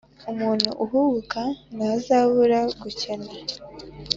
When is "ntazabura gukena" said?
1.75-3.31